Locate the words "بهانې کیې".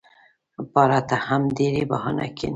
1.91-2.49